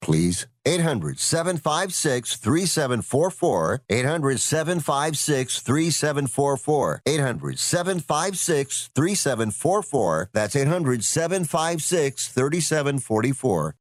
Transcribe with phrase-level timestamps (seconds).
[0.00, 0.46] please.
[0.66, 3.82] 800 756 3744.
[3.88, 7.02] 800 756 3744.
[7.06, 10.30] 800 756 3744.
[10.32, 13.74] That's 800 756 3744.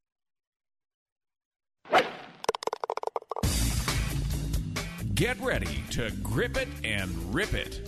[5.19, 7.81] Get ready to grip it and rip it.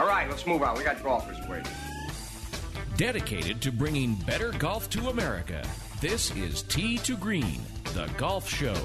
[0.00, 0.76] All right, let's move on.
[0.76, 1.70] We got golfers waiting.
[2.96, 5.64] Dedicated to bringing better golf to America,
[6.00, 7.60] this is Tee to Green,
[7.94, 8.76] the golf show.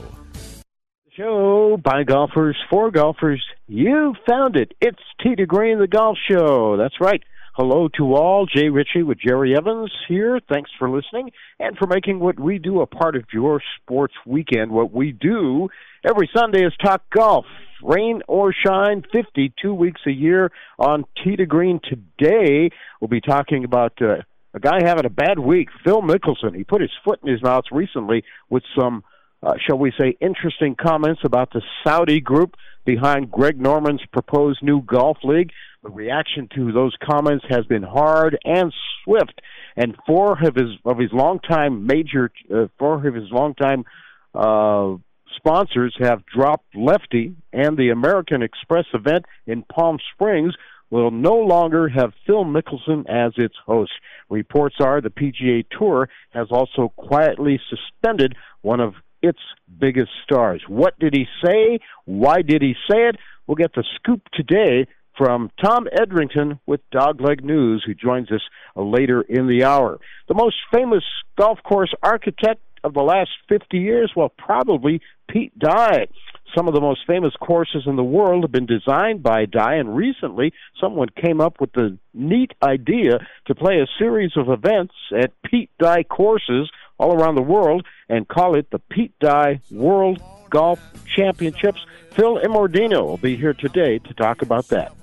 [1.16, 3.43] Show by golfers for golfers.
[3.67, 4.73] You found it.
[4.79, 6.77] It's Tee to Green, the golf show.
[6.77, 7.21] That's right.
[7.55, 8.45] Hello to all.
[8.45, 10.39] Jay Ritchie with Jerry Evans here.
[10.51, 14.71] Thanks for listening and for making what we do a part of your sports weekend.
[14.71, 15.67] What we do
[16.05, 17.45] every Sunday is talk golf
[17.83, 21.79] rain or shine, 52 weeks a year on Tee to Green.
[21.83, 24.17] Today, we'll be talking about uh,
[24.53, 26.55] a guy having a bad week, Phil Mickelson.
[26.55, 29.03] He put his foot in his mouth recently with some,
[29.44, 34.81] uh, shall we say, interesting comments about the Saudi group behind Greg Norman's proposed new
[34.81, 35.52] golf league.
[35.83, 39.41] The reaction to those comments has been hard and swift,
[39.78, 43.86] and four of his of his longtime major, uh, four of his longtime
[44.34, 44.95] uh,
[45.36, 50.53] sponsors have dropped Lefty and the American Express event in Palm Springs
[50.89, 53.91] will no longer have Phil Mickelson as its host.
[54.29, 59.39] Reports are the PGA Tour has also quietly suspended one of its
[59.79, 60.63] biggest stars.
[60.67, 61.79] What did he say?
[62.05, 63.17] Why did he say it?
[63.45, 68.41] We'll get the scoop today from Tom Edrington with Dogleg News, who joins us
[68.75, 69.99] later in the hour.
[70.29, 71.03] The most famous
[71.38, 74.12] golf course architect of the last 50 years?
[74.16, 76.07] Well, probably Pete Dye.
[76.56, 79.95] Some of the most famous courses in the world have been designed by Dye, and
[79.95, 80.51] recently
[80.81, 85.69] someone came up with the neat idea to play a series of events at Pete
[85.79, 91.85] Dye courses all around the world and call it the Pete Dye World Golf Championships.
[92.11, 94.94] Phil Immordino will be here today to talk about that.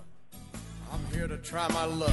[0.92, 2.12] I'm here to try my luck.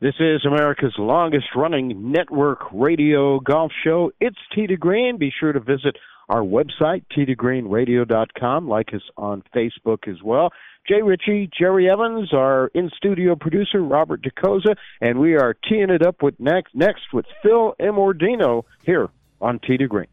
[0.00, 4.12] This is America's longest running network radio golf show.
[4.20, 5.18] It's to Green.
[5.18, 5.96] Be sure to visit
[6.28, 8.68] our website, teetogreenradio.com.
[8.68, 10.50] Like us on Facebook as well.
[10.88, 16.06] Jay Ritchie, Jerry Evans, our in studio producer, Robert DeCosa, and we are teeing it
[16.06, 19.08] up with next, next with Phil Immordino here
[19.40, 20.06] on to Green.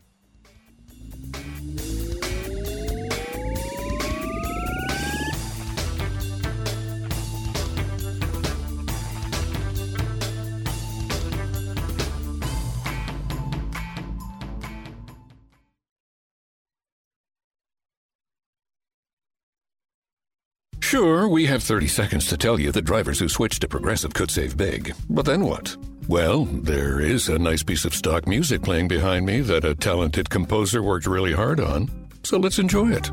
[20.85, 24.29] Sure, we have 30 seconds to tell you that drivers who switch to Progressive could
[24.29, 24.93] save big.
[25.09, 25.75] But then what?
[26.07, 30.29] Well, there is a nice piece of stock music playing behind me that a talented
[30.29, 31.89] composer worked really hard on.
[32.21, 33.11] So let's enjoy it.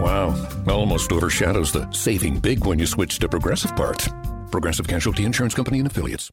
[0.00, 4.08] Wow, almost overshadows the saving big when you switch to Progressive part.
[4.50, 6.32] Progressive Casualty Insurance Company and Affiliates.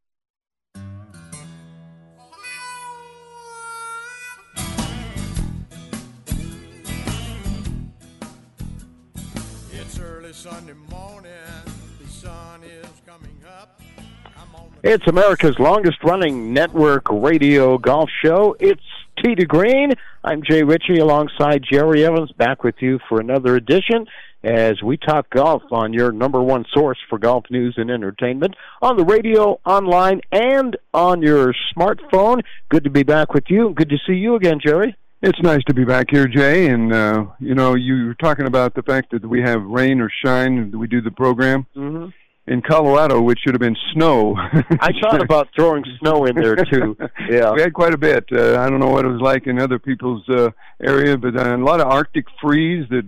[14.83, 18.55] It's America's longest running network radio golf show.
[18.59, 18.81] It's
[19.23, 19.91] Tee to Green.
[20.23, 24.07] I'm Jay Ritchie alongside Jerry Evans back with you for another edition
[24.43, 28.97] as we talk golf on your number one source for golf news and entertainment on
[28.97, 32.41] the radio, online, and on your smartphone.
[32.69, 33.75] Good to be back with you.
[33.75, 34.95] Good to see you again, Jerry.
[35.21, 36.69] It's nice to be back here, Jay.
[36.69, 40.09] And uh, you know, you were talking about the fact that we have rain or
[40.25, 40.71] shine.
[40.71, 42.09] We do the program Mm-hmm.
[42.47, 44.35] In Colorado, which should have been snow.
[44.37, 46.97] I thought about throwing snow in there too.
[47.29, 47.51] Yeah.
[47.53, 48.25] we had quite a bit.
[48.31, 50.49] Uh, I don't know what it was like in other people's uh,
[50.83, 53.03] area, but uh, a lot of Arctic freeze that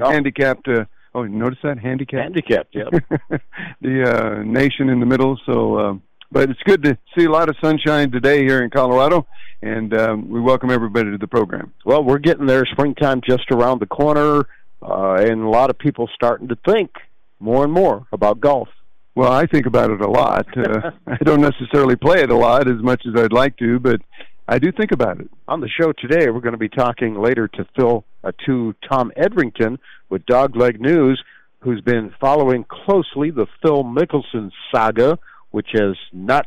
[0.00, 0.10] Oh.
[0.10, 0.68] handicapped.
[0.68, 0.84] Uh,
[1.14, 2.84] oh, you notice that handicapped Handicapped, yeah.
[3.80, 5.38] the uh, nation in the middle.
[5.46, 5.94] So, uh,
[6.30, 9.26] but it's good to see a lot of sunshine today here in Colorado,
[9.62, 11.72] and um, we welcome everybody to the program.
[11.86, 12.64] Well, we're getting there.
[12.66, 14.46] Springtime just around the corner,
[14.82, 16.90] uh, and a lot of people starting to think
[17.40, 18.68] more and more about golf.
[19.14, 20.46] Well, I think about it a lot.
[20.56, 24.00] Uh, I don't necessarily play it a lot as much as I'd like to, but
[24.46, 25.30] I do think about it.
[25.46, 29.12] On the show today, we're going to be talking later to Phil uh, to Tom
[29.16, 31.22] Edrington with Dogleg News,
[31.60, 35.18] who's been following closely the Phil Mickelson saga,
[35.50, 36.46] which has not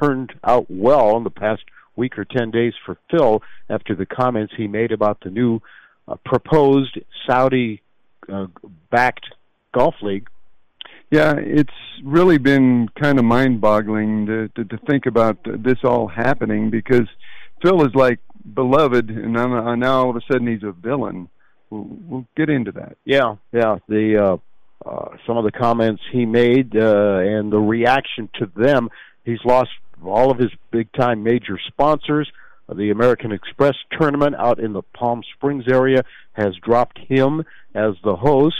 [0.00, 1.62] turned out well in the past
[1.96, 5.60] week or ten days for Phil after the comments he made about the new
[6.08, 7.82] uh, proposed Saudi
[8.32, 8.46] uh,
[8.90, 9.26] backed
[9.72, 10.28] golf league.
[11.10, 11.70] Yeah, it's
[12.02, 17.06] really been kind of mind-boggling to, to to think about this all happening because
[17.62, 18.18] Phil is like
[18.54, 21.28] beloved, and now, now all of a sudden he's a villain.
[21.70, 22.96] We'll, we'll get into that.
[23.04, 23.76] Yeah, yeah.
[23.88, 24.38] The
[24.84, 28.90] uh, uh, some of the comments he made uh, and the reaction to them.
[29.24, 29.70] He's lost
[30.04, 32.30] all of his big time major sponsors.
[32.68, 37.94] Uh, the American Express tournament out in the Palm Springs area has dropped him as
[38.02, 38.56] the host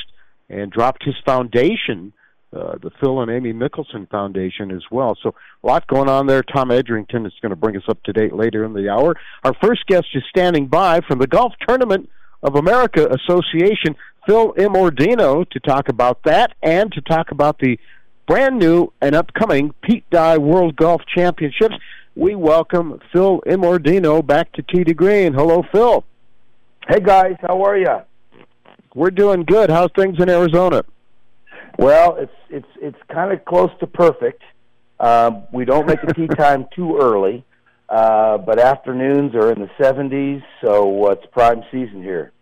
[0.53, 2.13] and dropped his foundation,
[2.55, 5.17] uh, the Phil and Amy Mickelson Foundation as well.
[5.23, 6.43] So a lot going on there.
[6.43, 9.17] Tom Edrington is going to bring us up to date later in the hour.
[9.43, 12.11] Our first guest is standing by from the Golf Tournament
[12.43, 17.79] of America Association, Phil Immordino, to talk about that and to talk about the
[18.27, 21.77] brand new and upcoming Pete Dye World Golf Championships.
[22.15, 25.33] We welcome Phil Immordino back to to Green.
[25.33, 26.05] Hello, Phil.
[26.89, 28.03] Hey guys, how are you?
[28.95, 29.71] We're doing good.
[29.71, 30.85] How's things in Arizona?
[31.79, 34.43] Well, it's it's it's kind of close to perfect.
[35.01, 37.45] Um, we don't make the tee time too early,
[37.89, 42.33] uh, but afternoons are in the 70s, so uh, it's prime season here.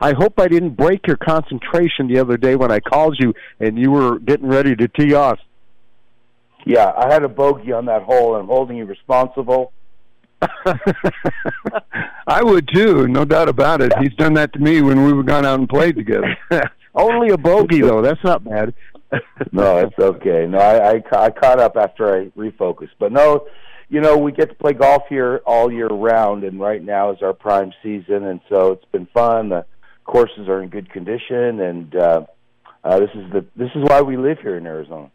[0.00, 3.78] I hope I didn't break your concentration the other day when I called you and
[3.78, 5.38] you were getting ready to tee off.
[6.64, 9.72] Yeah, I had a bogey on that hole, and I'm holding you responsible.
[12.26, 13.92] I would too, no doubt about it.
[13.98, 16.36] He's done that to me when we were gone out and played together.
[16.94, 18.02] Only a bogey though.
[18.02, 18.74] That's not bad.
[19.52, 20.46] no, it's okay.
[20.46, 23.46] No, I, I I caught up after I refocused, but no,
[23.88, 27.22] you know we get to play golf here all year round, and right now is
[27.22, 29.48] our prime season, and so it's been fun.
[29.48, 29.64] The
[30.04, 32.22] courses are in good condition, and uh,
[32.84, 35.10] uh, this is the this is why we live here in Arizona.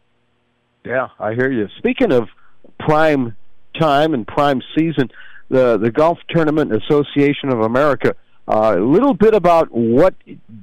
[0.84, 1.68] Yeah, I hear you.
[1.78, 2.28] Speaking of
[2.80, 3.36] prime
[3.78, 5.10] time and prime season,
[5.48, 8.14] the the Golf Tournament Association of America.
[8.46, 10.14] Uh, a little bit about what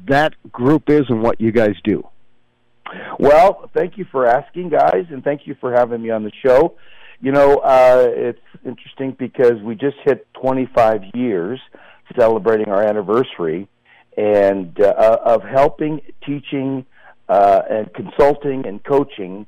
[0.07, 2.07] that group is and what you guys do.
[3.19, 6.75] Well, thank you for asking, guys, and thank you for having me on the show.
[7.21, 11.59] You know, uh, it's interesting because we just hit 25 years
[12.17, 13.67] celebrating our anniversary
[14.17, 16.85] and uh, of helping, teaching,
[17.29, 19.45] uh, and consulting and coaching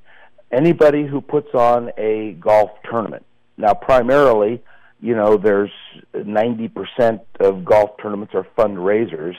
[0.51, 3.25] anybody who puts on a golf tournament.
[3.57, 4.61] Now, primarily,
[5.01, 5.71] you know, there's
[6.15, 9.35] 90% of golf tournaments are fundraisers.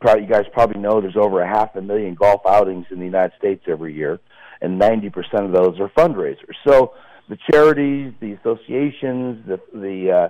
[0.00, 3.06] Probably, you guys probably know there's over a half a million golf outings in the
[3.06, 4.20] United States every year,
[4.60, 6.54] and 90% of those are fundraisers.
[6.66, 6.92] So
[7.28, 10.28] the charities, the associations, the, the uh,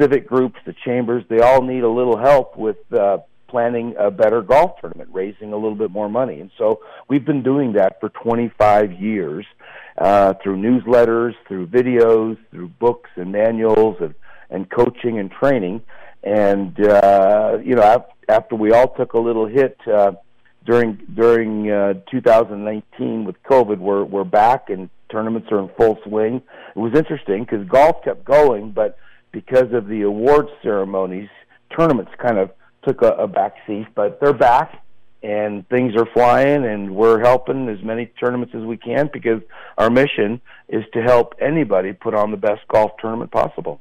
[0.00, 4.42] civic groups, the chambers, they all need a little help with uh, planning a better
[4.42, 6.40] golf tournament, raising a little bit more money.
[6.40, 9.46] And so we've been doing that for 25 years
[9.98, 14.14] uh, through newsletters, through videos, through books and manuals, and,
[14.50, 15.82] and coaching and training.
[16.22, 20.12] And uh, you know, after we all took a little hit uh,
[20.64, 26.42] during during uh, 2019 with COVID, we're we're back and tournaments are in full swing.
[26.76, 28.98] It was interesting because golf kept going, but
[29.32, 31.28] because of the awards ceremonies,
[31.76, 32.50] tournaments kind of
[32.84, 33.86] took a, a back seat.
[33.94, 34.84] But they're back
[35.22, 39.42] and things are flying and we're helping as many tournaments as we can because
[39.76, 43.80] our mission is to help anybody put on the best golf tournament possible.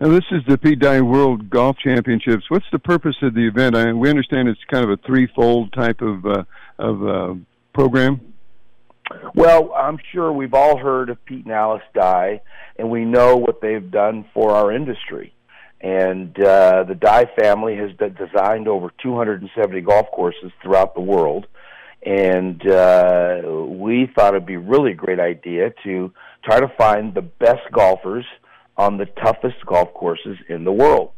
[0.00, 2.44] Now, this is the Pete Dye World Golf Championships.
[2.50, 3.74] What's the purpose of the event?
[3.74, 6.44] I, we understand it's kind of a threefold type of uh,
[6.78, 7.34] of uh,
[7.72, 8.20] program.
[9.34, 12.42] Well, I'm sure we've all heard of Pete and Alice Dye,
[12.78, 15.32] and we know what they've done for our industry
[15.80, 21.46] and uh, the Dye family has designed over 270 golf courses throughout the world.
[22.04, 26.12] And uh, we thought it'd be a really great idea to
[26.44, 28.24] try to find the best golfers
[28.76, 31.10] on the toughest golf courses in the world.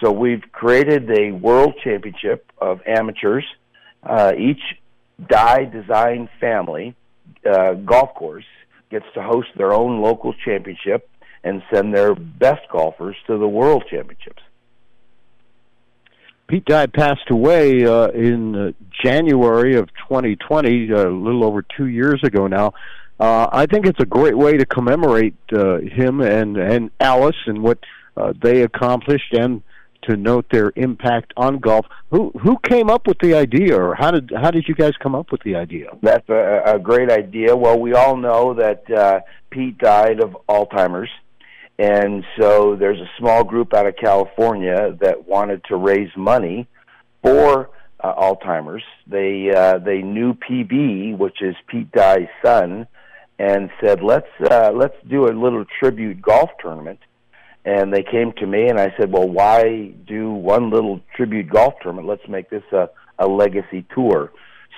[0.00, 3.44] So we've created a world championship of amateurs.
[4.02, 4.60] Uh, each
[5.28, 6.94] Dye design family
[7.50, 8.44] uh, golf course
[8.90, 11.08] gets to host their own local championship
[11.46, 14.42] and send their best golfers to the World Championships.
[16.48, 18.72] Pete Dye passed away uh, in uh,
[19.02, 22.72] January of 2020, uh, a little over two years ago now.
[23.18, 27.62] Uh, I think it's a great way to commemorate uh, him and and Alice and
[27.62, 27.78] what
[28.16, 29.62] uh, they accomplished, and
[30.02, 31.86] to note their impact on golf.
[32.10, 35.14] Who who came up with the idea, or how did how did you guys come
[35.14, 35.88] up with the idea?
[36.02, 37.56] That's a, a great idea.
[37.56, 41.10] Well, we all know that uh, Pete died of Alzheimer's
[41.78, 46.66] and so there's a small group out of California that wanted to raise money
[47.22, 48.84] for uh, Alzheimer's.
[49.06, 52.86] They uh, they knew PB, which is Pete Dye's son,
[53.38, 57.00] and said let's uh, let's do a little tribute golf tournament.
[57.66, 61.74] And they came to me, and I said, well, why do one little tribute golf
[61.82, 62.06] tournament?
[62.06, 64.30] Let's make this a, a legacy tour.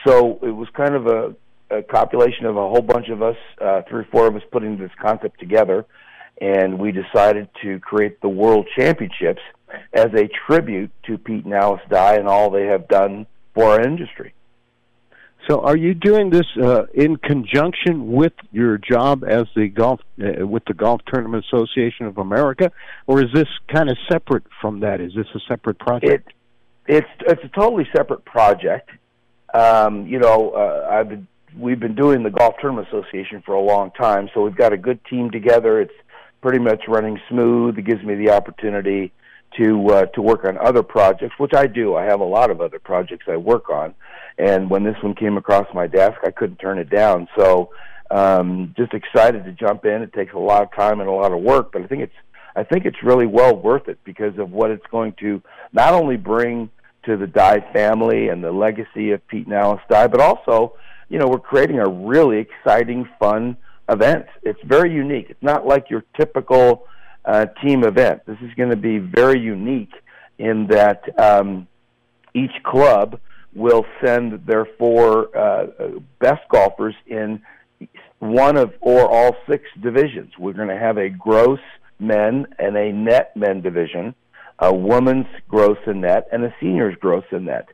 [0.07, 1.35] So it was kind of a,
[1.71, 4.79] a compilation of a whole bunch of us, uh, three or four of us, putting
[4.79, 5.85] this concept together
[6.41, 9.43] and we decided to create the World Championships
[9.93, 13.81] as a tribute to Pete and Alice Dye and all they have done for our
[13.81, 14.33] industry.
[15.49, 20.47] So, are you doing this uh, in conjunction with your job as the golf uh,
[20.47, 22.71] with the Golf Tournament Association of America,
[23.07, 25.01] or is this kind of separate from that?
[25.01, 26.33] Is this a separate project?
[26.87, 28.91] It, it's it's a totally separate project.
[29.55, 31.27] Um, you know, uh, I've been,
[31.57, 34.77] we've been doing the Golf Tournament Association for a long time, so we've got a
[34.77, 35.81] good team together.
[35.81, 35.95] It's
[36.41, 37.79] pretty much running smooth.
[37.79, 39.13] It gives me the opportunity
[39.57, 41.97] to uh, to work on other projects, which I do.
[41.97, 43.95] I have a lot of other projects I work on,
[44.37, 47.29] And when this one came across my desk, I couldn't turn it down.
[47.37, 47.71] So,
[48.11, 50.03] um, just excited to jump in.
[50.03, 52.15] It takes a lot of time and a lot of work, but I think it's
[52.57, 55.43] I think it's really well worth it because of what it's going to
[55.73, 56.71] not only bring
[57.05, 60.75] to the Dye family and the legacy of Pete and Alice Dye, but also,
[61.09, 63.57] you know, we're creating a really exciting, fun
[63.89, 64.27] event.
[64.43, 65.27] It's very unique.
[65.31, 66.87] It's not like your typical
[67.25, 68.23] uh, team event.
[68.27, 69.93] This is going to be very unique
[70.39, 71.67] in that um,
[72.35, 73.21] each club
[73.55, 75.67] will send their four uh,
[76.21, 77.43] best golfers in
[78.21, 80.33] one of or all six divisions.
[80.39, 81.61] We're going to have a gross
[81.99, 84.15] men and a net men division,
[84.59, 87.69] a women's gross and net, and a seniors gross and net.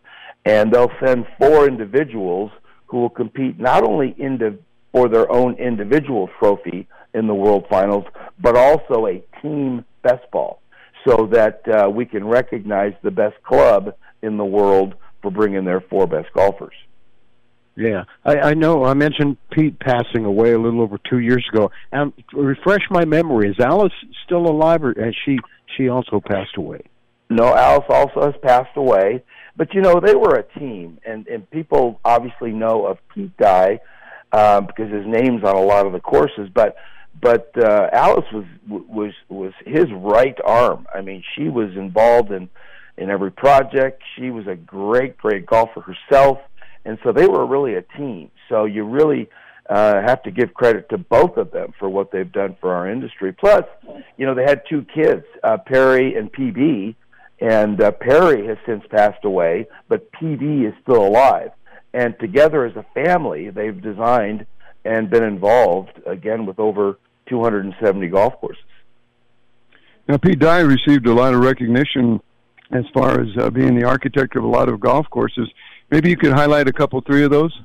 [0.45, 2.51] And they'll send four individuals
[2.87, 4.59] who will compete not only into
[4.95, 8.05] for their own individual trophy in the World Finals,
[8.41, 10.61] but also a team best ball,
[11.07, 15.81] so that uh, we can recognize the best club in the world for bringing their
[15.81, 16.75] four best golfers.
[17.77, 18.85] Yeah, I, I know.
[18.85, 21.73] I mentioned Pete passing away a little over two years ago.
[21.91, 23.93] And refresh my memory: is Alice
[24.25, 25.39] still alive, or has she
[25.77, 26.83] she also passed away?
[27.31, 29.25] No, Alice also has passed away.
[29.57, 33.81] But you know, they were a team, and and people obviously know of Pete Dye
[34.35, 36.49] um, because his name's on a lot of the courses.
[36.53, 36.77] But
[37.21, 40.87] but uh, Alice was was was his right arm.
[40.95, 42.49] I mean, she was involved in
[42.97, 44.03] in every project.
[44.17, 46.39] She was a great great golfer herself
[46.85, 48.31] and so they were really a team.
[48.49, 49.29] So you really
[49.69, 52.89] uh, have to give credit to both of them for what they've done for our
[52.89, 53.33] industry.
[53.33, 53.65] Plus,
[54.17, 56.95] you know, they had two kids, uh, Perry and PB,
[57.41, 61.51] and uh, Perry has since passed away, but PB is still alive.
[61.95, 64.47] And together as a family, they've designed
[64.85, 66.99] and been involved again with over
[67.29, 68.63] 270 golf courses.
[70.09, 72.21] Now, Pete Dye received a lot of recognition
[72.73, 75.49] as far as uh, being the architect of a lot of golf courses.
[75.91, 77.57] Maybe you could highlight a couple, three of those.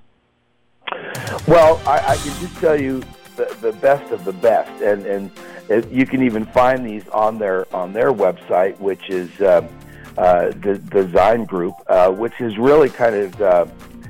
[1.48, 3.02] Well, I, I can just tell you
[3.36, 5.32] the, the best of the best, and and
[5.70, 9.68] it, you can even find these on their on their website, which is uh,
[10.18, 13.66] uh, the Design Group, uh, which is really kind of uh,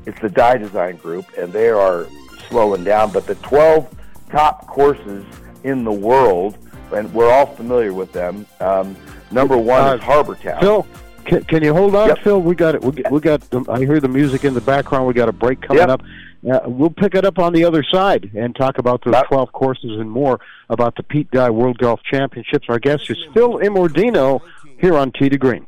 [0.06, 2.08] it's the Dye Design Group, and they are
[2.48, 3.12] slowing down.
[3.12, 3.94] But the twelve
[4.30, 5.26] top courses
[5.64, 6.58] in the world,
[6.94, 8.46] and we're all familiar with them.
[8.60, 8.96] Um,
[9.32, 10.60] number one uh, is Harbour Town.
[10.62, 10.88] Phil,
[11.26, 12.20] can, can you hold on, Yep.
[12.24, 12.42] Phil?
[12.42, 12.82] We got it.
[12.82, 13.42] We, we got.
[13.50, 15.08] The, I hear the music in the background.
[15.08, 15.90] We got a break coming Yep.
[15.90, 16.02] up.
[16.50, 20.00] Uh, we'll pick it up on the other side and talk about those 12 courses
[20.00, 20.40] and more
[20.70, 22.68] about the Pete Dye World Golf Championships.
[22.70, 24.40] Our guest is Phil Immordino
[24.80, 25.68] here on Tee to Green.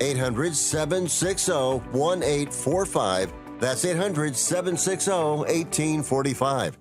[0.00, 3.32] 800 760 1845.
[3.60, 6.78] That's 800 760 1845.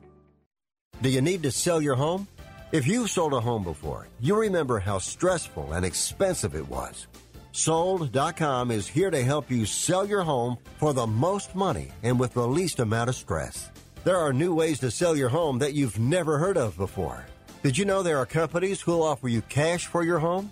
[1.01, 2.27] Do you need to sell your home?
[2.71, 7.07] If you've sold a home before, you remember how stressful and expensive it was.
[7.51, 12.33] Sold.com is here to help you sell your home for the most money and with
[12.33, 13.69] the least amount of stress.
[14.03, 17.25] There are new ways to sell your home that you've never heard of before.
[17.61, 20.51] Did you know there are companies who'll offer you cash for your home?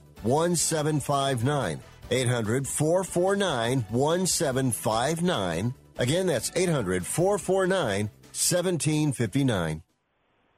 [0.23, 1.79] 1759.
[2.11, 5.73] 800 449 1759.
[5.97, 9.83] Again, that's 800 449 1759.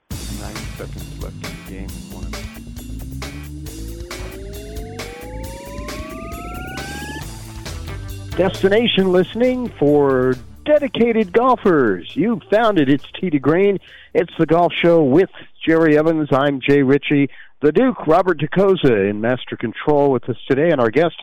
[0.10, 2.32] Nine seconds left in game one.
[8.38, 12.16] Destination listening for dedicated golfers.
[12.16, 12.90] You found it.
[12.90, 13.80] It's Tee to Green.
[14.14, 15.30] It's the golf show with
[15.66, 16.30] Jerry Evans.
[16.32, 17.30] I'm Jay Ritchie.
[17.64, 21.16] The Duke, Robert DeCosa in master control with us today, and our guest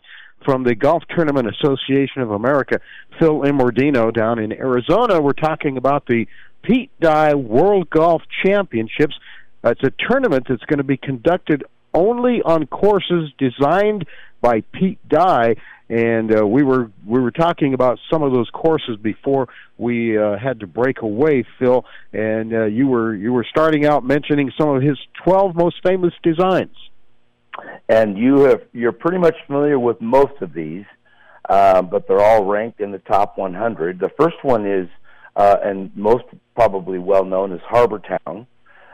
[0.43, 2.81] from the Golf Tournament Association of America,
[3.19, 5.21] Phil Immordino down in Arizona.
[5.21, 6.25] We're talking about the
[6.63, 9.15] Pete Dye World Golf Championships.
[9.63, 14.07] Uh, it's a tournament that's going to be conducted only on courses designed
[14.41, 15.57] by Pete Dye,
[15.91, 20.39] and uh, we were we were talking about some of those courses before we uh,
[20.39, 21.85] had to break away, Phil.
[22.13, 26.15] And uh, you were you were starting out mentioning some of his twelve most famous
[26.23, 26.77] designs.
[27.89, 30.85] And you have you're pretty much familiar with most of these,
[31.49, 33.99] uh, but they're all ranked in the top 100.
[33.99, 34.89] The first one is,
[35.35, 36.25] uh, and most
[36.55, 38.47] probably well known, is Harbour Town.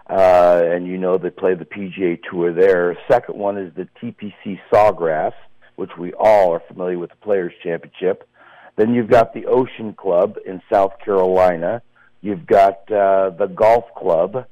[0.08, 2.96] Uh, and you know they play the PGA Tour there.
[3.06, 5.32] Second one is the TPC Sawgrass,
[5.76, 8.28] which we all are familiar with the Players Championship.
[8.76, 11.82] Then you've got the Ocean Club in South Carolina.
[12.20, 14.46] You've got uh, the Golf Club.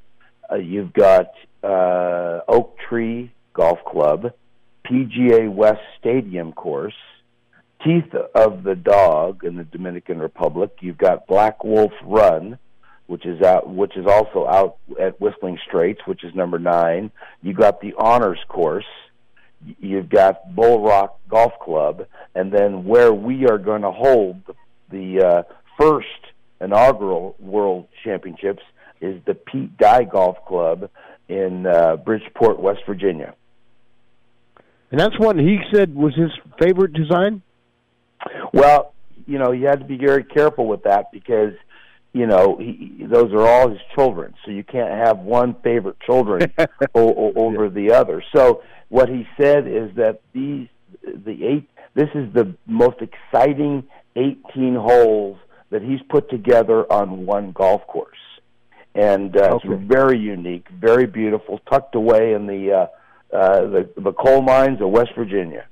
[0.51, 1.31] Uh, you've got
[1.63, 4.33] uh, Oak Tree Golf Club,
[4.85, 6.93] PGA West Stadium Course,
[7.83, 10.71] Teeth of the Dog in the Dominican Republic.
[10.79, 12.57] You've got Black Wolf Run,
[13.07, 17.11] which is out, which is also out at Whistling Straits, which is number nine.
[17.41, 18.85] You got the Honors Course.
[19.79, 24.53] You've got Bull Rock Golf Club, and then where we are going to hold the,
[24.89, 25.43] the uh,
[25.79, 26.07] first
[26.61, 28.63] inaugural World Championships
[29.01, 30.89] is the Pete Dye Golf Club
[31.27, 33.33] in uh, Bridgeport, West Virginia.
[34.91, 37.41] And that's one he said was his favorite design.
[38.53, 38.93] Well,
[39.27, 41.53] you know, you had to be very careful with that because
[42.19, 46.39] you know he, those are all his children, so you can't have one favorite children
[46.95, 48.23] o- o- over the other.
[48.35, 50.67] So what he said is that these
[51.03, 53.83] the eight this is the most exciting
[54.15, 55.37] 18 holes
[55.71, 58.23] that he's put together on one golf course,
[58.93, 59.69] and uh, Okay.
[59.69, 64.79] it's very unique, very beautiful, tucked away in the uh, uh, the the coal mines
[64.81, 65.65] of West Virginia.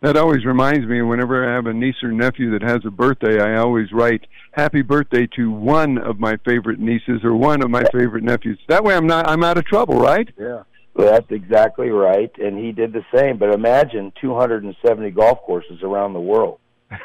[0.00, 3.40] That always reminds me whenever I have a niece or nephew that has a birthday,
[3.40, 7.82] I always write happy birthday to one of my favorite nieces or one of my
[7.92, 8.60] favorite nephews.
[8.68, 10.28] That way I'm not I'm out of trouble, right?
[10.38, 10.62] Yeah.
[10.94, 13.38] Well, that's exactly right, and he did the same.
[13.38, 16.58] But imagine 270 golf courses around the world.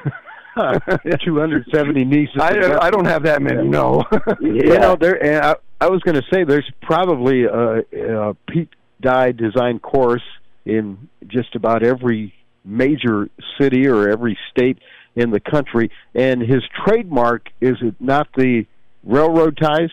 [0.55, 2.35] 270 nieces.
[2.39, 4.03] I I don't have that many, no.
[4.39, 5.23] You know, there.
[5.23, 8.69] And I, I was going to say there's probably a, a Pete
[9.01, 10.23] Dye design course
[10.65, 12.33] in just about every
[12.65, 14.79] major city or every state
[15.15, 18.65] in the country, and his trademark is it not the
[19.03, 19.91] railroad ties?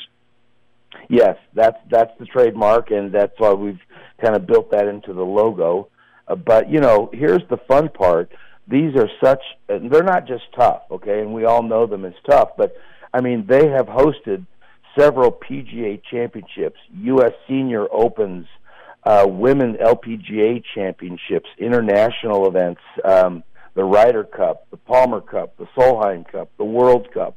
[1.09, 3.80] Yes, that's that's the trademark, and that's why we've
[4.22, 5.88] kind of built that into the logo.
[6.26, 8.30] Uh, but you know, here's the fun part:
[8.68, 12.50] these are such they're not just tough, okay, and we all know them as tough.
[12.56, 12.76] But
[13.12, 14.46] I mean, they have hosted
[14.98, 17.33] several PGA championships, U.S.
[17.48, 18.46] Senior Opens,
[19.04, 23.42] uh, Women LPGA championships, international events, um,
[23.74, 27.36] the Ryder Cup, the Palmer Cup, the Solheim Cup, the World Cup.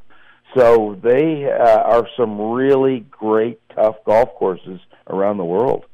[0.55, 5.85] So they uh, are some really great, tough golf courses around the world.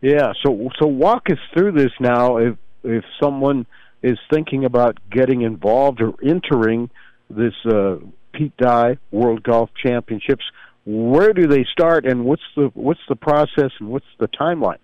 [0.00, 0.32] Yeah.
[0.44, 2.36] So so walk us through this now.
[2.38, 3.66] If if someone
[4.02, 6.90] is thinking about getting involved or entering
[7.28, 7.96] this uh,
[8.32, 10.44] Pete Dye World Golf Championships,
[10.90, 14.78] where do they start, and what's the what's the process, and what's the timeline?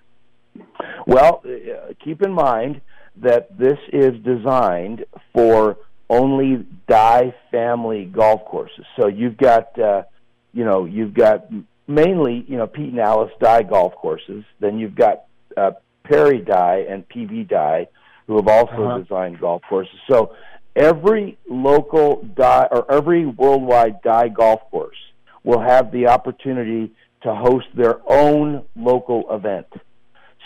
[1.07, 2.83] Well, uh, keep in mind
[3.23, 5.79] that this is designed for
[6.11, 8.85] only Dye family golf courses.
[9.01, 10.03] So you've got, uh,
[10.53, 11.47] you know, you've got
[11.87, 14.45] mainly, you know, Pete and Alice Dye golf courses.
[14.61, 15.25] Then you've got
[15.57, 15.71] uh,
[16.05, 17.89] Perry Dye and PB Dye,
[18.27, 18.99] who have also Uh-huh.
[18.99, 19.99] designed golf courses.
[20.11, 20.35] So
[20.77, 24.97] every local Dye or every worldwide Dye golf course
[25.45, 29.67] will have the opportunity to host their own local event.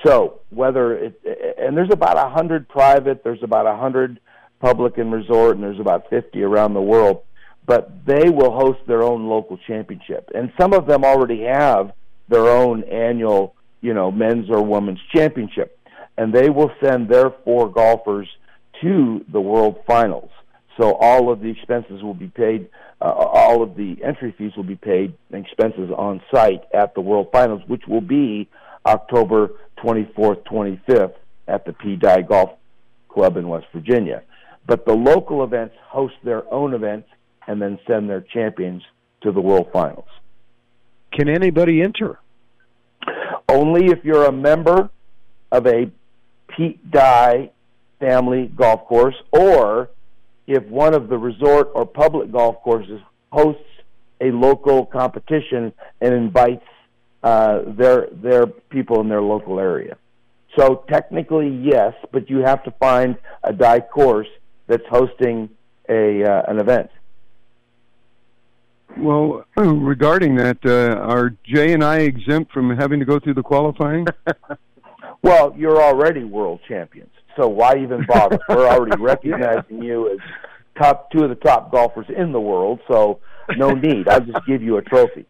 [0.05, 4.21] So whether it and there's about a hundred private, there's about a hundred
[4.61, 7.23] public and resort, and there's about fifty around the world.
[7.67, 11.93] But they will host their own local championship, and some of them already have
[12.29, 15.79] their own annual, you know, men's or women's championship,
[16.17, 18.29] and they will send their four golfers
[18.81, 20.31] to the World Finals.
[20.79, 22.69] So all of the expenses will be paid.
[23.01, 27.01] Uh, all of the entry fees will be paid and expenses on site at the
[27.01, 28.49] World Finals, which will be
[28.87, 29.51] October
[29.85, 31.15] 24th, 25th
[31.47, 31.97] at the P.
[31.97, 32.51] Dye Golf
[33.09, 34.23] Club in West Virginia.
[34.67, 37.09] But the local events host their own events
[37.47, 38.83] and then send their champions
[39.23, 40.09] to the World Finals.
[41.13, 42.19] Can anybody enter?
[43.49, 44.91] Only if you're a member
[45.51, 45.91] of a
[46.55, 47.51] Pete Dye
[47.99, 49.91] family golf course or
[50.49, 53.63] if one of the resort or public golf courses hosts
[54.21, 56.65] a local competition and invites
[57.23, 59.97] uh, their their people in their local area.
[60.57, 64.27] So technically, yes, but you have to find a Dye course
[64.67, 65.51] that's hosting
[65.89, 66.91] a uh, an event.
[68.97, 73.43] Well, regarding that, uh, are Jay and I exempt from having to go through the
[73.43, 74.07] qualifying?
[75.23, 78.39] Well, you're already world champions, so why even bother?
[78.49, 80.19] We're already recognizing you as
[80.77, 83.21] top two of the top golfers in the world, so
[83.57, 84.09] no need.
[84.09, 85.27] I'll just give you a trophy.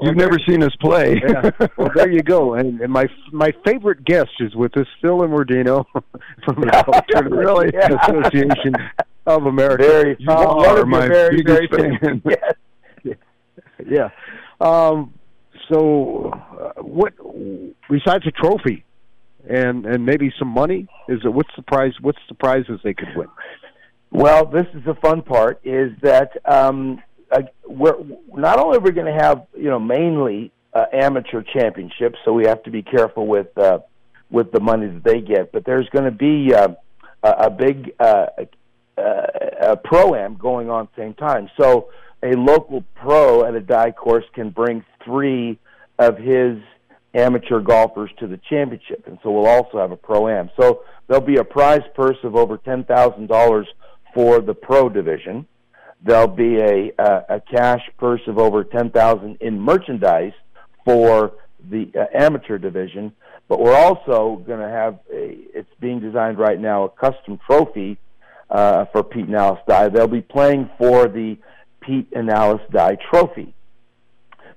[0.00, 1.20] You've never seen us play.
[1.26, 1.50] yeah.
[1.76, 2.54] Well, there you go.
[2.54, 5.84] And, and my my favorite guest is with us, Phil Immordino
[6.44, 7.70] from the Golf Tournament Really?
[7.74, 7.98] Yeah.
[8.04, 8.74] Association
[9.26, 9.82] of America.
[9.82, 12.22] Very, You uh, are my very, very biggest fan.
[13.04, 13.16] Yes.
[13.90, 14.08] Yeah.
[14.60, 15.14] Um,
[15.70, 17.14] so, uh, what
[17.90, 18.84] besides a trophy
[19.48, 20.86] and and maybe some money?
[21.08, 21.94] Is it what's the prize?
[22.00, 23.28] What's the prizes they could win?
[24.10, 27.96] Well, this is the fun part: is that um, uh, we're
[28.34, 32.46] not only we're we going to have you know mainly uh, amateur championships, so we
[32.46, 33.80] have to be careful with uh,
[34.30, 36.68] with the money that they get, but there's going to be uh,
[37.22, 38.26] a, a big uh,
[38.96, 39.26] uh,
[39.60, 41.48] a pro am going on at the same time.
[41.58, 41.90] So
[42.22, 45.58] a local pro at a Dye course can bring three
[45.98, 46.58] of his
[47.14, 50.50] amateur golfers to the championship, and so we'll also have a pro am.
[50.60, 53.66] So there'll be a prize purse of over ten thousand dollars
[54.14, 55.46] for the pro division.
[56.04, 60.34] There'll be a a, a cash purse of over ten thousand in merchandise
[60.84, 61.32] for
[61.70, 63.12] the uh, amateur division.
[63.48, 65.36] But we're also going to have a.
[65.54, 67.98] It's being designed right now a custom trophy
[68.50, 69.88] uh, for Pete and Alice Dye.
[69.88, 71.38] They'll be playing for the
[71.80, 73.54] Pete and Alice Dye Trophy.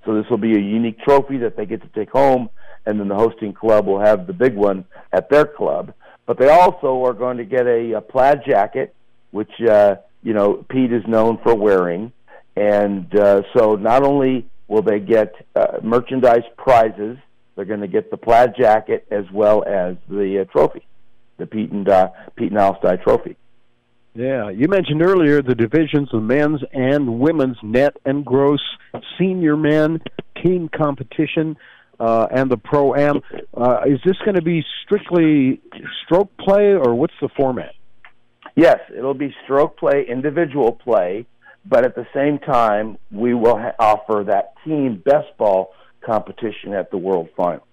[0.06, 2.50] So this will be a unique trophy that they get to take home,
[2.86, 5.94] and then the hosting club will have the big one at their club.
[6.26, 8.96] But they also are going to get a, a plaid jacket,
[9.32, 12.12] which uh, you know Pete is known for wearing,
[12.56, 17.18] and uh, so not only will they get uh, merchandise prizes,
[17.56, 20.86] they're going to get the plaid jacket as well as the uh, trophy,
[21.38, 23.36] the Pete and uh, Pete and Alice Trophy.
[24.14, 28.60] Yeah, you mentioned earlier the divisions of men's and women's net and gross,
[29.18, 30.02] senior men,
[30.44, 31.56] team competition,
[31.98, 33.22] uh, and the pro am.
[33.56, 35.62] Uh, is this going to be strictly
[36.04, 37.74] stroke play, or what's the format?
[38.56, 41.26] Yes, it'll be stroke play, individual play,
[41.66, 45.72] but at the same time, we will ha- offer that team best ball
[46.06, 47.64] competition at the World Finals.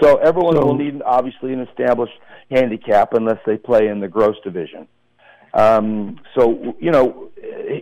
[0.00, 2.18] So everyone So- will need obviously an established
[2.50, 4.86] handicap unless they play in the gross division.
[5.54, 7.30] Um, so you know,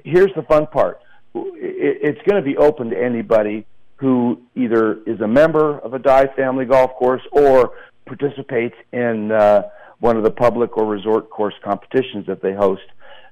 [0.05, 1.01] here's the fun part:
[1.35, 3.65] it's going to be open to anybody
[3.97, 7.73] who either is a member of a Dye family golf course or
[8.07, 9.63] participates in uh,
[10.01, 12.83] one of the public or resort course competitions that they host.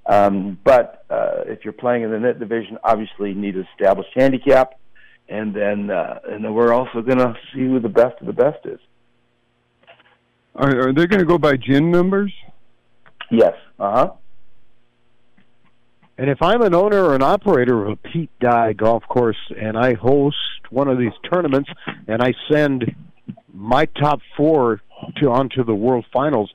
[0.07, 4.11] Um, but uh, if you're playing in the net division, obviously you need an established
[4.15, 4.79] handicap,
[5.29, 8.33] and then uh, and then we're also going to see who the best of the
[8.33, 8.81] best is.
[10.55, 12.33] Are, are they going to go by GHIN numbers?
[13.31, 13.55] Yes.
[13.79, 14.13] Uh huh.
[16.17, 19.79] And if I'm an owner or an operator of a Pete Dye golf course and
[19.79, 20.37] I host
[20.71, 21.71] one of these tournaments
[22.09, 22.93] and I send
[23.55, 24.83] my top four
[25.19, 26.51] to onto the World Finals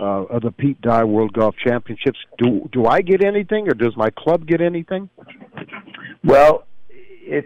[0.00, 3.96] uh, of the Pete Dye World Golf Championships, do do I get anything or does
[3.96, 5.08] my club get anything?
[6.22, 6.66] Well,
[7.28, 7.44] if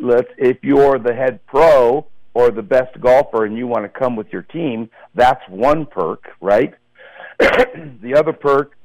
[0.00, 4.16] let's if you're the head pro or the best golfer and you want to come
[4.16, 6.74] with your team, that's one perk, right?
[7.38, 8.76] the other perk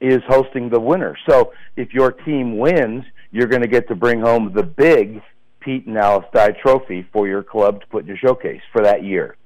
[0.00, 1.16] is hosting the winner.
[1.28, 5.22] So if your team wins, you're going to get to bring home the big
[5.60, 9.04] Pete and Alice Dye trophy for your club to put in your showcase for that
[9.04, 9.36] year.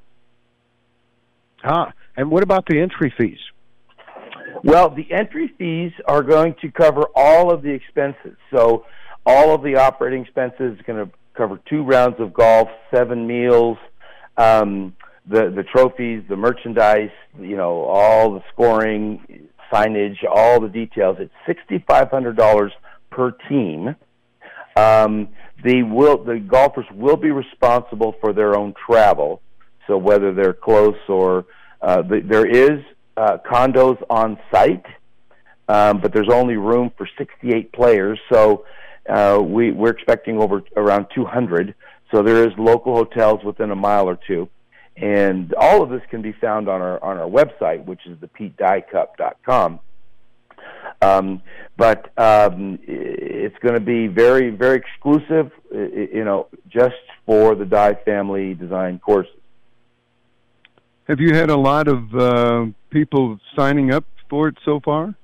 [1.63, 3.39] Ah, and what about the entry fees?
[4.65, 8.37] Well, the entry fees are going to cover all of the expenses.
[8.51, 8.87] So,
[9.27, 13.77] all of the operating expenses is going to cover two rounds of golf, seven meals,
[14.37, 14.95] um,
[15.29, 21.17] the the trophies, the merchandise, you know, all the scoring, signage, all the details.
[21.19, 22.73] It's sixty five hundred dollars
[23.11, 23.97] per team.
[24.77, 25.29] Um,
[25.65, 29.43] the will the golfers will be responsible for their own travel.
[29.87, 31.47] So whether they're close or
[31.81, 32.85] uh, the, there is
[33.17, 34.85] uh, condos on site,
[35.69, 38.19] um, but there's only room for 68 players.
[38.33, 38.65] So
[39.09, 41.75] uh, we we're expecting over around 200.
[42.13, 44.49] So there is local hotels within a mile or two,
[44.97, 49.81] and all of this can be found on our on our website, which is thepeteDyecup.com.
[51.03, 51.43] Um,
[51.77, 56.95] but um, it's going to be very, very exclusive, you know, just
[57.27, 59.33] for the Dye family design courses.
[61.09, 65.15] Have you had a lot of uh, people signing up for it so far?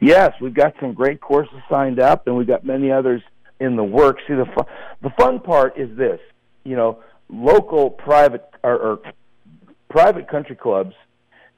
[0.00, 3.22] Yes, we've got some great courses signed up, and we've got many others
[3.60, 4.22] in the works.
[4.26, 4.66] See, the fun,
[5.02, 6.20] the fun part is this:
[6.64, 9.00] you know, local private or, or
[9.88, 10.94] private country clubs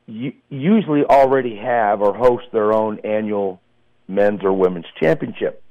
[0.06, 3.60] usually already have or host their own annual
[4.08, 5.62] men's or women's championship.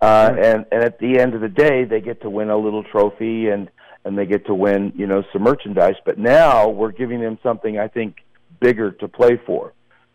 [0.00, 2.84] Uh, and and at the end of the day, they get to win a little
[2.84, 3.70] trophy and
[4.04, 5.96] and they get to win you know some merchandise.
[6.04, 8.16] But now we're giving them something I think
[8.60, 9.72] bigger to play for.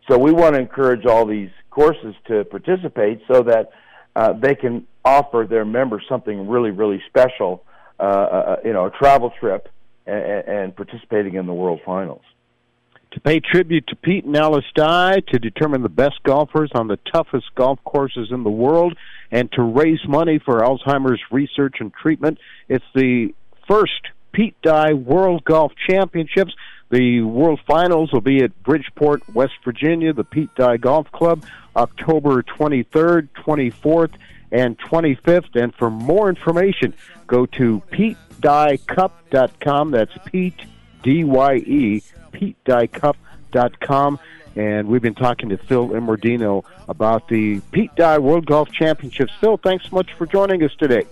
[0.07, 3.71] So we want to encourage all these courses to participate so that
[4.15, 7.63] uh, they can offer their members something really really special.
[7.97, 9.69] Uh, uh, you know, a travel trip
[10.05, 12.21] and, and participating in the World Finals
[13.15, 16.99] to pay tribute to Pete and Alice Dye, to determine the best golfers on the
[17.13, 18.95] toughest golf courses in the world,
[19.31, 22.37] and to raise money for Alzheimer's research and treatment.
[22.67, 23.33] It's the
[23.67, 24.01] first
[24.33, 26.53] Pete Dye World Golf Championships.
[26.89, 31.43] The World Finals will be at Bridgeport, West Virginia, the Pete Dye Golf Club,
[31.75, 34.11] October 23rd, 24th,
[34.51, 35.55] and 25th.
[35.55, 36.93] And for more information,
[37.27, 39.91] go to PeteDyeCup.com.
[39.91, 40.61] That's Pete,
[41.01, 44.19] D Y E, PeteDyeCup.com.
[44.55, 49.33] And we've been talking to Phil Immordino about the Pete Dye World Golf Championships.
[49.41, 51.05] Phil, thanks so much for joining us today.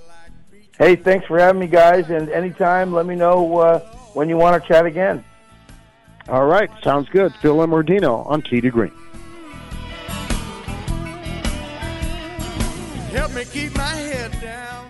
[0.77, 2.09] Hey, thanks for having me, guys.
[2.09, 3.79] And anytime, let me know uh,
[4.13, 5.25] when you want to chat again.
[6.29, 7.33] All right, sounds good.
[7.35, 8.91] Phil Immordino on Tee to Green.
[13.11, 14.89] Help me keep my head down.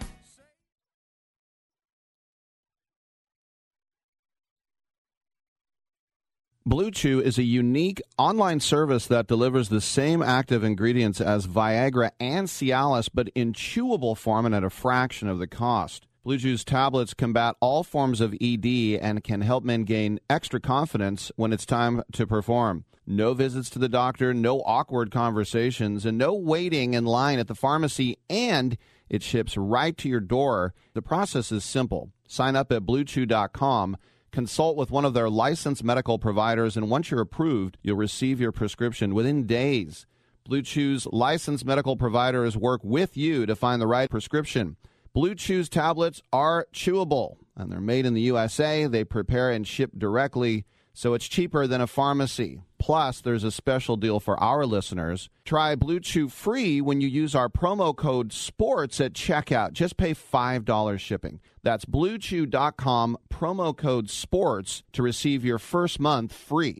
[6.65, 12.11] Blue Chew is a unique online service that delivers the same active ingredients as Viagra
[12.21, 16.07] and Cialis, but in chewable form and at a fraction of the cost.
[16.23, 21.31] Blue Chew's tablets combat all forms of ED and can help men gain extra confidence
[21.35, 22.85] when it's time to perform.
[23.05, 27.55] No visits to the doctor, no awkward conversations, and no waiting in line at the
[27.55, 28.77] pharmacy, and
[29.09, 30.73] it ships right to your door.
[30.93, 32.11] The process is simple.
[32.27, 33.97] Sign up at bluechew.com
[34.33, 38.51] Consult with one of their licensed medical providers, and once you're approved, you'll receive your
[38.51, 40.07] prescription within days.
[40.43, 44.75] Blue Chew's licensed medical providers work with you to find the right prescription.
[45.13, 48.87] Blue Chew's tablets are chewable, and they're made in the USA.
[48.87, 52.61] They prepare and ship directly, so it's cheaper than a pharmacy.
[52.79, 55.29] Plus, there's a special deal for our listeners.
[55.45, 59.73] Try Blue Chew free when you use our promo code SPORTS at checkout.
[59.73, 61.39] Just pay $5 shipping.
[61.61, 66.79] That's bluechew.com, promo code SPORTS to receive your first month free.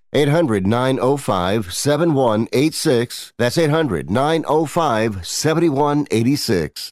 [0.13, 3.33] 800 905 7186.
[3.37, 6.91] That's 800 905 7186.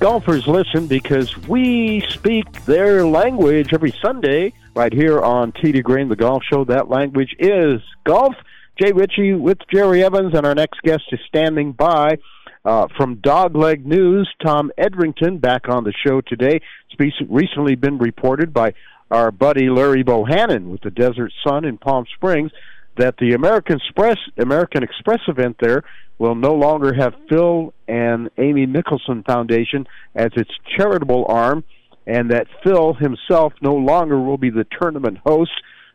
[0.00, 6.08] Golfers listen because we speak their language every Sunday right here on Tee to Green,
[6.08, 6.64] the golf show.
[6.64, 8.34] That language is golf.
[8.80, 12.16] Jay Ritchie with Jerry Evans, and our next guest is standing by
[12.64, 14.26] uh, from Dogleg News.
[14.42, 16.62] Tom Edrington back on the show today.
[16.98, 18.72] It's recently been reported by
[19.10, 22.52] our buddy Larry Bohannon with the Desert Sun in Palm Springs
[23.00, 25.82] that the American Express American Express event there
[26.18, 31.64] will no longer have Phil and Amy Mickelson Foundation as its charitable arm,
[32.06, 35.52] and that Phil himself no longer will be the tournament host.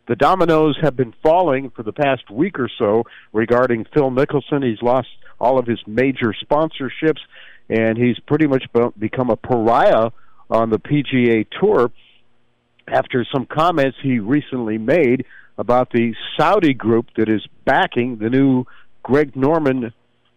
[0.07, 3.03] The dominoes have been falling for the past week or so
[3.33, 4.63] regarding Phil Mickelson.
[4.63, 7.21] He's lost all of his major sponsorships,
[7.69, 8.65] and he's pretty much
[8.97, 10.09] become a pariah
[10.49, 11.91] on the PGA Tour
[12.87, 15.25] after some comments he recently made
[15.57, 18.65] about the Saudi group that is backing the new
[19.03, 19.93] Greg Norman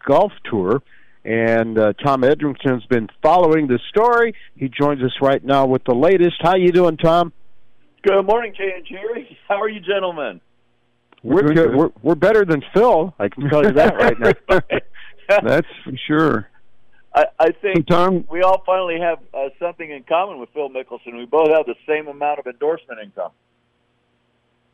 [0.06, 0.82] golf tour.
[1.24, 4.34] And uh, Tom Edrington's been following the story.
[4.56, 6.36] He joins us right now with the latest.
[6.40, 7.32] How you doing, Tom?
[8.02, 9.36] Good morning, Jay and Jerry.
[9.48, 10.40] How are you, gentlemen?
[11.22, 11.54] We're good.
[11.54, 11.74] good.
[11.74, 13.12] We're, we're better than Phil.
[13.18, 14.60] I can tell you that right now.
[15.42, 16.48] That's for sure.
[17.14, 21.18] I, I think Tom, we all finally have uh, something in common with Phil Mickelson.
[21.18, 23.32] We both have the same amount of endorsement income.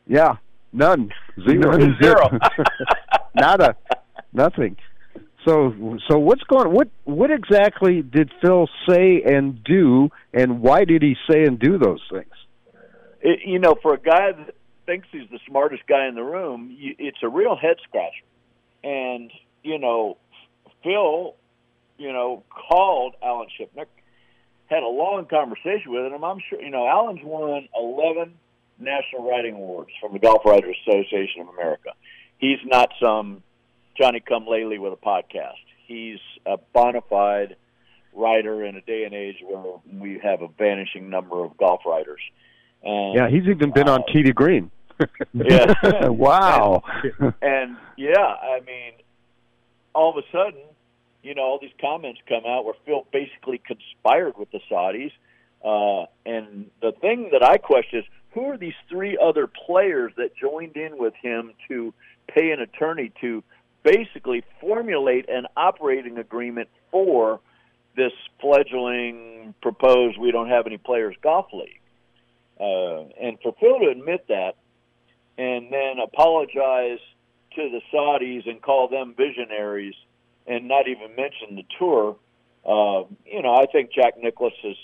[0.07, 0.35] Yeah,
[0.71, 1.11] none.
[1.47, 1.77] Zero.
[2.01, 2.39] Zero.
[3.35, 3.75] Nada.
[4.33, 4.77] Nothing.
[5.45, 6.73] So, so what's going?
[6.73, 11.77] What what exactly did Phil say and do, and why did he say and do
[11.77, 12.33] those things?
[13.21, 14.55] It, you know, for a guy that
[14.87, 18.25] thinks he's the smartest guy in the room, you, it's a real head scratcher.
[18.83, 19.31] And
[19.61, 20.17] you know,
[20.83, 21.35] Phil,
[21.97, 23.87] you know, called Alan Shipnuck,
[24.67, 26.23] had a long conversation with him.
[26.23, 28.33] I'm sure you know Alan's won 11
[28.79, 31.91] national writing awards from the Golf Writers Association of America.
[32.37, 33.43] He's not some
[33.99, 35.63] Johnny Come Lately with a podcast.
[35.87, 37.55] He's a bona fide
[38.13, 42.21] writer in a day and age where we have a vanishing number of golf writers.
[42.83, 44.71] And, yeah, he's even been uh, on to Green.
[45.33, 45.73] yeah.
[46.07, 46.83] wow.
[47.19, 48.93] And, and yeah, I mean,
[49.93, 50.61] all of a sudden,
[51.23, 55.11] you know, all these comments come out where Phil basically conspired with the Saudis.
[55.63, 58.05] Uh, and the thing that I question is
[58.35, 61.93] who are these three other players that joined in with him to
[62.27, 63.41] pay an attorney to
[63.81, 67.39] basically formulate an operating agreement for
[67.95, 68.11] this
[68.41, 71.79] fledgling proposed we don't have any players golf league.
[72.59, 74.55] Uh, and for Phil to admit that
[75.37, 76.99] and then apologize
[77.55, 79.95] to the Saudis and call them visionaries
[80.45, 82.17] and not even mention the tour,
[82.65, 84.75] uh, you know, I think Jack Nicklaus has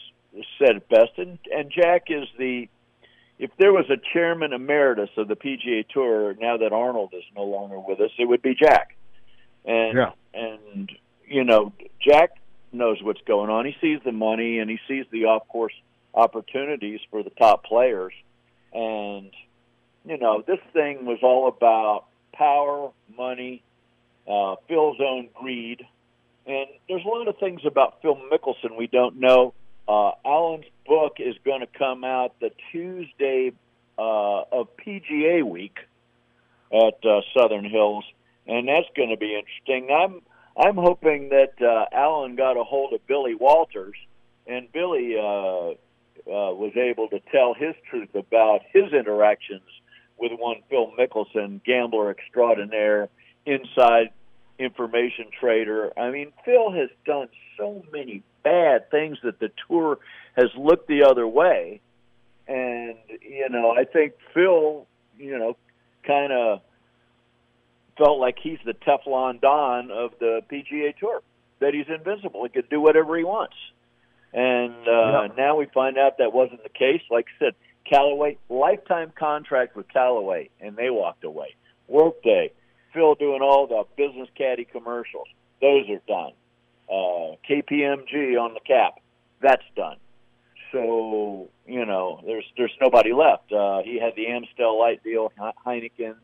[0.57, 1.17] said it best.
[1.17, 2.69] And, and Jack is the
[3.41, 7.43] if there was a chairman emeritus of the PGA Tour now that Arnold is no
[7.43, 8.95] longer with us, it would be Jack.
[9.65, 10.11] And yeah.
[10.33, 10.91] and
[11.25, 12.35] you know, Jack
[12.71, 13.65] knows what's going on.
[13.65, 15.73] He sees the money and he sees the off course
[16.13, 18.13] opportunities for the top players.
[18.73, 19.31] And
[20.05, 23.63] you know, this thing was all about power, money,
[24.27, 25.83] uh, Phil's own greed,
[26.45, 29.55] and there's a lot of things about Phil Mickelson we don't know.
[29.87, 33.51] Uh, Alan's book is going to come out the Tuesday
[33.97, 35.77] uh, of PGA week
[36.71, 38.05] at uh, Southern Hills,
[38.47, 39.93] and that's going to be interesting.
[39.93, 40.21] I'm
[40.57, 43.95] I'm hoping that uh, Alan got a hold of Billy Walters,
[44.47, 45.73] and Billy uh, uh,
[46.25, 49.63] was able to tell his truth about his interactions
[50.17, 53.09] with one Phil Mickelson, gambler extraordinaire,
[53.45, 54.11] inside
[54.59, 55.91] information trader.
[55.97, 59.99] I mean, Phil has done so many bad things that the tour
[60.35, 61.81] has looked the other way.
[62.47, 64.85] And you know, I think Phil,
[65.17, 65.55] you know,
[66.05, 66.61] kind of
[67.97, 71.21] felt like he's the Teflon Don of the PGA Tour.
[71.59, 72.43] That he's invincible.
[72.43, 73.55] He could do whatever he wants.
[74.33, 75.37] And uh, Yep.
[75.37, 77.01] now we find out that wasn't the case.
[77.11, 77.55] Like I said,
[77.87, 81.55] Callaway lifetime contract with Callaway, and they walked away.
[81.87, 82.51] Workday,
[82.93, 85.27] Phil doing all the business caddy commercials.
[85.61, 86.31] Those are done.
[86.91, 88.95] Uh, KPMG on the cap,
[89.41, 89.97] that's done.
[90.71, 93.51] So you know, there's there's nobody left.
[93.51, 95.31] Uh, he had the Amstel Light deal.
[95.65, 96.15] Heineken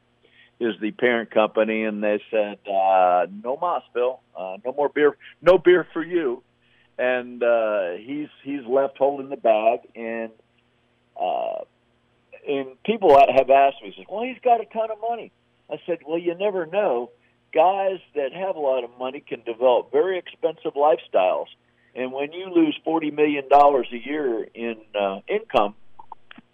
[0.59, 5.15] is the parent company, and they said uh, no mas, Phil, uh, no more beer,
[5.41, 6.43] no beer for you.
[6.97, 10.31] And uh, he's he's left holding the bag, and
[11.19, 11.63] uh,
[12.47, 15.31] and people have asked me, says, well, he's got a ton of money.
[15.69, 17.11] I said, well, you never know.
[17.53, 21.47] Guys that have a lot of money can develop very expensive lifestyles,
[21.95, 25.73] and when you lose forty million dollars a year in uh, income,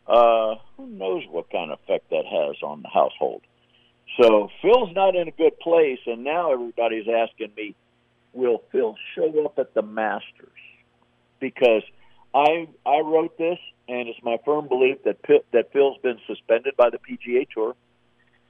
[0.07, 3.41] uh, who knows what kind of effect that has on the household.
[4.21, 7.75] So Phil's not in a good place, and now everybody's asking me,
[8.33, 10.49] will Phil show up at the Masters?
[11.39, 11.83] Because
[12.33, 15.17] I I wrote this, and it's my firm belief that
[15.51, 17.75] that Phil's been suspended by the PGA Tour,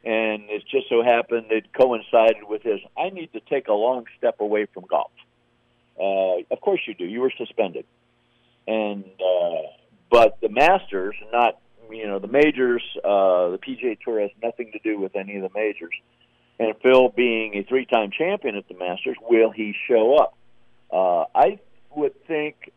[0.03, 2.79] and it just so happened it coincided with his.
[2.97, 5.11] I need to take a long step away from golf.
[5.99, 7.05] Uh, of course you do.
[7.05, 7.85] You were suspended,
[8.67, 9.67] and uh,
[10.09, 12.83] but the Masters, not you know the majors.
[12.97, 15.93] Uh, the PGA Tour has nothing to do with any of the majors.
[16.59, 20.37] And Phil, being a three-time champion at the Masters, will he show up?
[20.91, 21.59] Uh, I
[21.95, 22.71] would think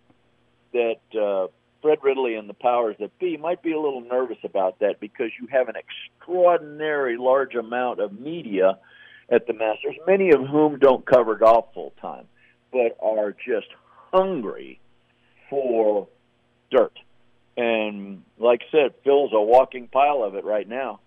[0.72, 1.48] that uh,
[1.86, 5.30] Fred Ridley and the powers that be might be a little nervous about that because
[5.40, 8.80] you have an extraordinary large amount of media
[9.30, 12.24] at the Masters, many of whom don't cover golf full time,
[12.72, 13.68] but are just
[14.12, 14.80] hungry
[15.48, 16.08] for
[16.72, 16.98] dirt.
[17.56, 20.98] And like I said, Phil's a walking pile of it right now.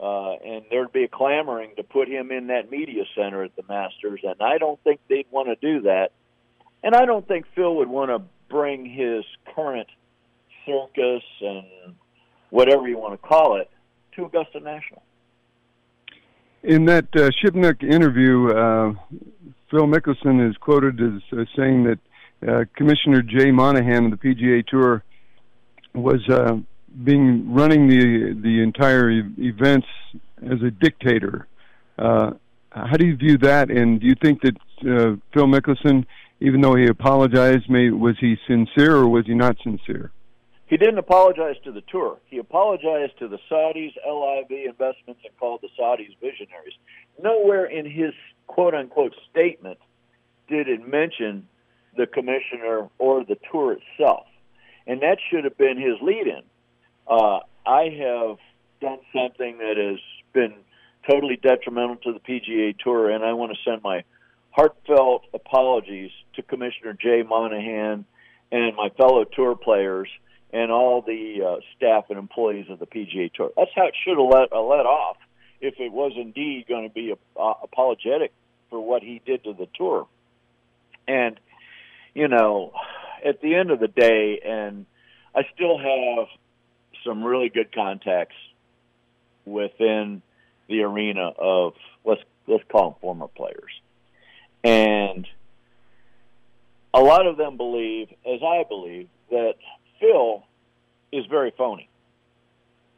[0.00, 3.62] Uh, and there'd be a clamoring to put him in that media center at the
[3.68, 6.12] Masters, and I don't think they'd want to do that.
[6.82, 9.88] And I don't think Phil would want to bring his current
[10.66, 11.94] circus and
[12.50, 13.70] whatever you want to call it
[14.16, 15.02] to Augusta National.
[16.62, 17.28] In that uh,
[17.86, 18.92] interview, uh,
[19.70, 21.98] Phil Mickelson is quoted as uh, saying that
[22.48, 25.02] uh, Commissioner Jay Monahan of the PGA Tour
[25.94, 26.56] was uh,
[27.04, 29.86] being running the the entire e- events
[30.42, 31.46] as a dictator.
[31.98, 32.32] Uh,
[32.70, 33.70] how do you view that?
[33.70, 36.04] And do you think that uh, Phil Mickelson,
[36.40, 40.10] even though he apologized, may was he sincere or was he not sincere?
[40.66, 42.18] He didn't apologize to the tour.
[42.26, 46.74] He apologized to the Saudis, LIV Investments, and called the Saudis visionaries.
[47.22, 48.14] Nowhere in his
[48.46, 49.78] quote unquote statement
[50.48, 51.48] did it mention
[51.96, 54.26] the commissioner or the tour itself.
[54.86, 56.42] And that should have been his lead in.
[57.06, 58.38] Uh, I have
[58.80, 60.00] done something that has
[60.32, 60.54] been
[61.08, 64.04] totally detrimental to the PGA Tour, and I want to send my
[64.50, 68.04] heartfelt apologies to Commissioner Jay Monahan
[68.52, 70.08] and my fellow tour players
[70.54, 73.50] and all the uh, staff and employees of the PGA Tour.
[73.56, 75.16] That's how it should have let uh, let off
[75.60, 78.32] if it was indeed going to be uh, apologetic
[78.70, 80.06] for what he did to the tour.
[81.08, 81.40] And
[82.14, 82.72] you know,
[83.26, 84.86] at the end of the day, and
[85.34, 86.28] I still have
[87.04, 88.36] some really good contacts
[89.44, 90.22] within
[90.68, 91.74] the arena of
[92.04, 93.72] let's let's call them former players,
[94.62, 95.26] and
[96.94, 99.56] a lot of them believe, as I believe, that
[101.14, 101.88] is very phony.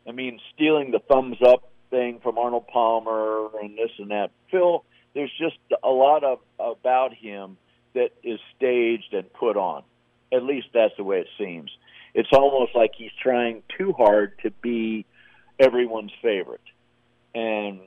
[0.08, 4.30] I mean, stealing the thumbs up thing from Arnold Palmer and this and that.
[4.50, 7.56] Phil, there's just a lot of about him
[7.94, 9.82] that is staged and put on.
[10.32, 11.70] At least that's the way it seems.
[12.14, 15.04] It's almost like he's trying too hard to be
[15.58, 16.60] everyone's favorite.
[17.34, 17.80] And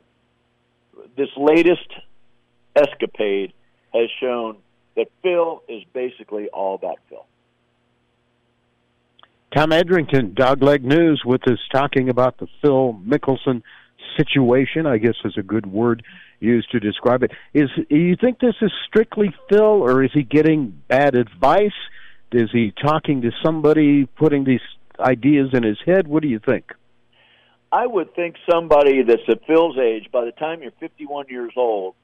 [1.17, 1.89] this latest
[2.75, 3.53] escapade
[3.93, 4.57] has shown
[4.95, 7.25] that Phil is basically all about Phil.
[9.55, 13.63] Tom Edrington, Dogleg News, with us talking about the Phil Mickelson
[14.15, 14.85] situation.
[14.85, 16.03] I guess is a good word
[16.39, 17.31] used to describe it.
[17.55, 21.71] Is you think this is strictly Phil, or is he getting bad advice?
[22.31, 24.61] Is he talking to somebody, putting these
[24.99, 26.07] ideas in his head?
[26.07, 26.71] What do you think?
[27.71, 31.95] I would think somebody that's at Phil's age, by the time you're 51 years old,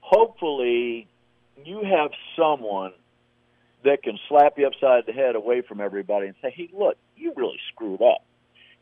[0.00, 1.06] hopefully
[1.64, 2.92] you have someone
[3.84, 7.32] that can slap you upside the head away from everybody and say, "Hey, look, you
[7.36, 8.24] really screwed up."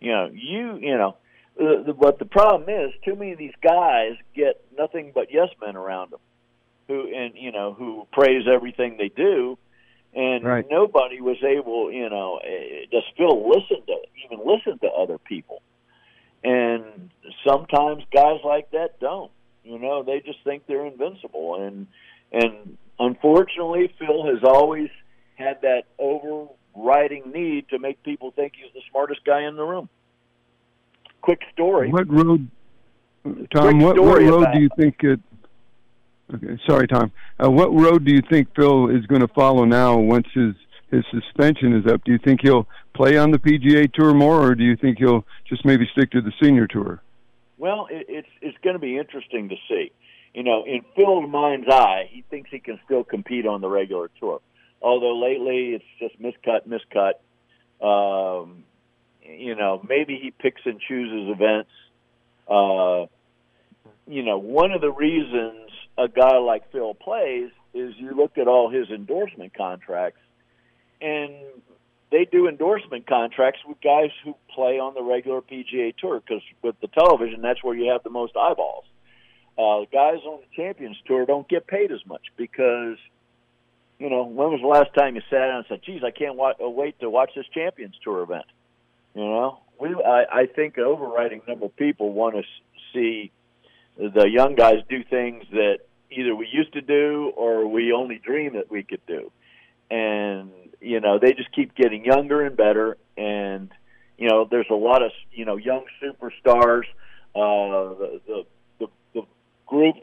[0.01, 1.17] You know, you you know,
[1.61, 5.49] uh, the, but the problem is, too many of these guys get nothing but yes
[5.61, 6.21] men around them,
[6.89, 9.59] who and you know who praise everything they do,
[10.15, 10.67] and Right.
[10.71, 15.63] nobody was able, you know, eh, does Phil listen to even listen to other people?
[16.43, 17.11] And
[17.47, 19.31] sometimes guys like that don't.
[19.63, 21.87] You know, they just think they're invincible, and
[22.33, 24.91] and unfortunately, Phil has always
[25.35, 29.89] had that overriding need to make people think he's the smartest guy in the room.
[31.23, 31.91] Quick story.
[31.91, 32.49] What road,
[33.53, 33.81] Tom?
[33.81, 35.21] What, what road do you think it?
[36.33, 37.11] Okay, sorry, Tom.
[37.43, 40.55] Uh, what road do you think Phil is going to follow now once his
[40.91, 42.03] his suspension is up?
[42.05, 45.25] Do you think he'll play on the PGA Tour more, or do you think he'll
[45.49, 47.03] just maybe stick to the Senior Tour?
[47.59, 49.93] Well, it, it's it's going to be interesting to see.
[50.35, 54.11] You know, in Phil's mind's eye, he thinks he can still compete on the regular
[54.21, 54.41] tour.
[54.81, 57.15] Although lately it's just miscut, miscut.
[57.85, 58.65] Um,
[59.23, 61.71] you know, maybe he picks and chooses events.
[62.49, 63.07] Uh,
[64.07, 68.49] you know, one of the reasons a guy like Phil plays is you look at
[68.49, 70.21] all his endorsement contracts,
[71.01, 71.33] and
[72.11, 76.81] they do endorsement contracts with guys who play on the regular PGA Tour because with
[76.81, 78.85] the television, that's where you have the most eyeballs.
[79.61, 82.97] Uh, guys on the Champions Tour don't get paid as much because,
[83.99, 86.37] you know, when was the last time you sat down and said, "Geez, I can't
[86.37, 88.47] wa- uh, wait to watch this Champions Tour event"?
[89.15, 92.43] You know, we I, I think an overriding number of people want to
[92.95, 93.33] see
[93.99, 95.81] the young guys do things that
[96.11, 99.31] either we used to do or we only dream that we could do.
[99.91, 102.97] And you know, they just keep getting younger and better.
[103.19, 103.71] And
[104.17, 106.85] you know, there's a lot of you know young superstars.
[107.35, 108.45] Uh, the, the the the
[109.71, 109.95] group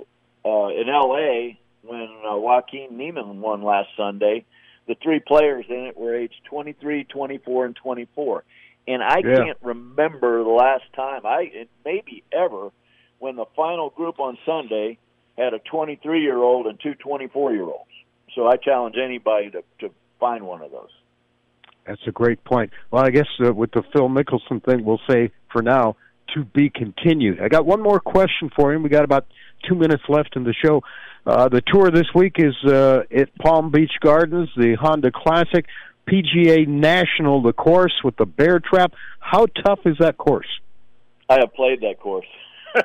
[0.45, 1.59] uh, in L.A.
[1.84, 4.45] when uh, Joaquin Niemann won last Sunday,
[4.88, 8.43] the three players in it were aged 23, 24, and 24.
[8.88, 9.43] And I Yeah.
[9.43, 12.72] can't remember the last time I maybe ever
[13.20, 14.97] when the final group on Sunday
[15.38, 17.91] had a 23 year old and two 24 year olds.
[18.34, 20.89] So I challenge anybody to to find one of those.
[21.86, 22.72] That's a great point.
[22.91, 25.95] Well, I guess uh, with the Phil Mickelson thing, we'll say for now
[26.34, 27.41] to be continued.
[27.41, 28.84] I got one more question for him.
[28.84, 29.25] We got about
[29.67, 30.82] two minutes left in the show.
[31.25, 35.65] Uh, the tour this week is uh, at Palm Beach Gardens, the Honda Classic,
[36.07, 38.93] PGA National, the course with the Bear Trap.
[39.19, 40.47] How tough is that course?
[41.30, 42.28] I have played that course.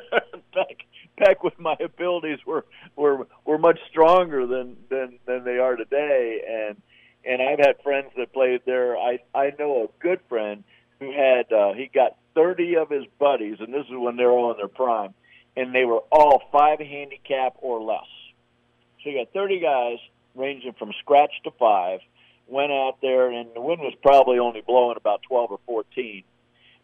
[0.55, 0.84] back
[1.18, 2.64] back when my abilities were
[2.97, 6.76] were were much stronger than than than they are today and
[7.24, 8.97] and I've had friends that played there.
[8.97, 10.64] I I know a good friend
[10.99, 14.51] who had uh he got 30 of his buddies and this is when they're all
[14.51, 15.14] in their prime
[15.57, 18.09] and they were all 5 handicap or less.
[19.03, 19.99] So you got 30 guys
[20.35, 22.01] ranging from scratch to 5
[22.49, 26.24] went out there and the wind was probably only blowing about 12 or 14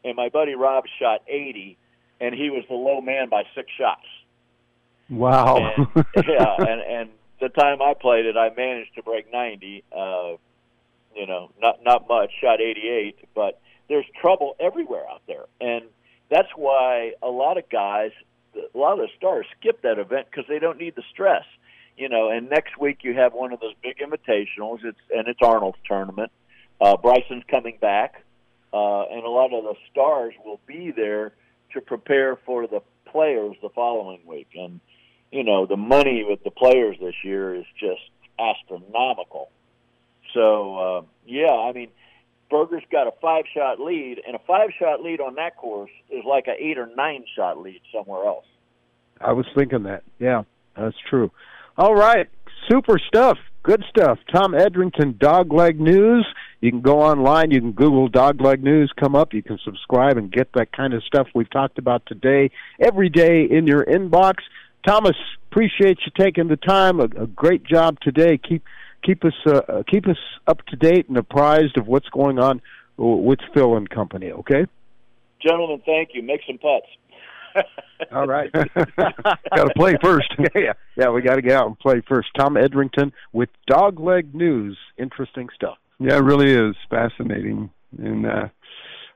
[0.04, 1.76] and my buddy Rob shot 80
[2.20, 4.06] and he was the low man by six shots.
[5.10, 5.56] Wow.
[5.56, 9.84] And, yeah, and and the time I played it, I managed to break 90.
[9.90, 10.36] Uh,
[11.14, 15.84] you know, not not much, shot 88, but there's trouble everywhere out there, and
[16.30, 18.10] that's why a lot of guys,
[18.54, 21.44] a lot of stars skip that event because they don't need the stress.
[21.96, 24.84] You know, and next week you have one of those big invitationals.
[24.84, 26.30] It's and it's Arnold's tournament.
[26.80, 28.22] Uh, Bryson's coming back,
[28.72, 31.32] uh, and a lot of the stars will be there
[31.72, 34.48] to prepare for the players the following week.
[34.54, 34.80] And
[35.32, 38.02] you know, the money with the players this year is just
[38.38, 39.50] astronomical.
[40.34, 41.88] So uh, yeah, I mean,
[42.50, 46.54] Berger's got a five-shot lead, and a five-shot lead on that course is like an
[46.58, 48.46] eight or nine-shot lead somewhere else.
[49.20, 50.02] I was thinking that.
[50.18, 50.44] Yeah,
[50.76, 51.30] that's true.
[51.76, 52.28] All right,
[52.68, 53.38] super stuff.
[53.64, 54.18] Good stuff.
[54.32, 56.26] Tom Edrington, Dogleg News.
[56.60, 57.50] You can go online.
[57.50, 58.90] You can Google Dogleg News.
[58.98, 59.34] Come up.
[59.34, 63.42] You can subscribe and get that kind of stuff we've talked about today every day
[63.42, 64.36] in your inbox.
[64.86, 65.16] Thomas,
[65.50, 67.00] appreciate you taking the time.
[67.00, 68.38] A, a great job today.
[68.38, 68.64] Keep
[69.02, 72.60] keep us uh, uh, keep us up to date and apprised of what's going on
[72.96, 74.32] with Phil and company.
[74.32, 74.66] Okay.
[75.40, 76.22] Gentlemen, thank you.
[76.22, 76.86] Make some putts.
[78.12, 78.50] All right.
[78.52, 78.68] got
[79.54, 80.28] to play first.
[80.54, 82.28] yeah, yeah, we got to get out and play first.
[82.36, 84.76] Tom Edrington with Dogleg News.
[84.98, 85.78] Interesting stuff.
[86.00, 88.48] Yeah, it really is fascinating and uh,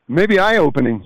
[0.09, 1.05] maybe eye-opening.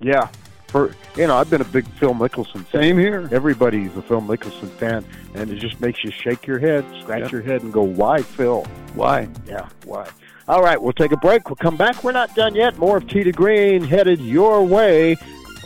[0.00, 0.28] Yeah.
[0.72, 2.82] For you know, I've been a big Phil Mickelson fan.
[2.82, 3.28] Same here.
[3.30, 5.04] Everybody's a Phil Mickelson fan,
[5.34, 8.64] and it just makes you shake your head, scratch your head, and go, "Why, Phil?
[8.94, 9.28] Why?
[9.46, 10.08] Yeah, why?"
[10.48, 11.50] All right, we'll take a break.
[11.50, 12.02] We'll come back.
[12.02, 12.78] We're not done yet.
[12.78, 15.16] More of to Green headed your way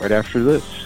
[0.01, 0.86] right after this.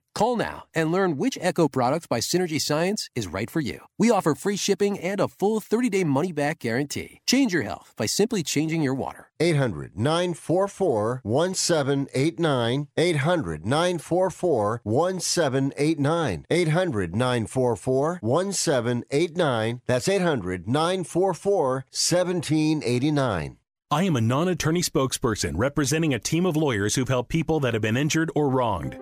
[0.13, 3.79] Call now and learn which Echo product by Synergy Science is right for you.
[3.97, 7.19] We offer free shipping and a full 30 day money back guarantee.
[7.25, 9.29] Change your health by simply changing your water.
[9.39, 12.87] 800 944 1789.
[12.97, 16.45] 800 944 1789.
[16.49, 19.81] 800 944 1789.
[19.87, 23.57] That's 800 944 1789.
[23.93, 27.73] I am a non attorney spokesperson representing a team of lawyers who've helped people that
[27.73, 28.97] have been injured or wronged.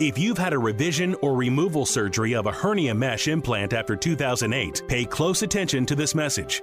[0.00, 4.82] If you've had a revision or removal surgery of a hernia mesh implant after 2008,
[4.88, 6.62] pay close attention to this message.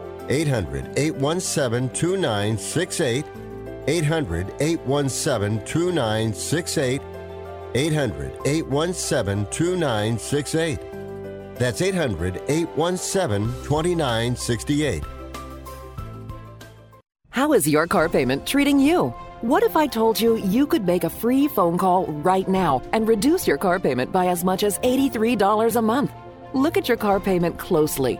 [0.29, 3.25] 800 817 2968.
[3.87, 7.01] 800 817 2968.
[7.73, 10.79] 800 817 2968.
[11.55, 15.03] That's 800 817 2968.
[17.29, 19.13] How is your car payment treating you?
[19.41, 23.07] What if I told you you could make a free phone call right now and
[23.07, 26.11] reduce your car payment by as much as $83 a month?
[26.53, 28.19] Look at your car payment closely.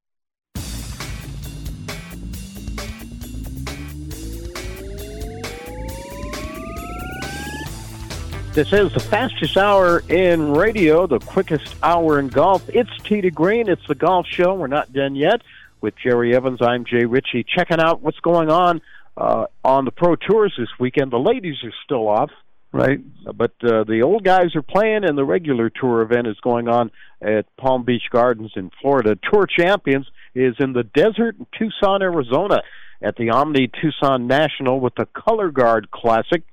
[8.53, 12.61] This is the fastest hour in radio, the quickest hour in golf.
[12.67, 13.69] It's to Green.
[13.69, 14.55] It's the golf show.
[14.55, 15.41] We're not done yet
[15.79, 16.59] with Jerry Evans.
[16.61, 17.45] I'm Jay Ritchie.
[17.47, 18.81] Checking out what's going on
[19.15, 21.13] uh, on the Pro Tours this weekend.
[21.13, 22.29] The ladies are still off,
[22.73, 22.99] right?
[23.23, 26.91] But uh, the old guys are playing, and the regular tour event is going on
[27.21, 29.17] at Palm Beach Gardens in Florida.
[29.31, 32.63] Tour Champions is in the desert in Tucson, Arizona,
[33.01, 36.43] at the Omni Tucson National with the Cologuard Classic.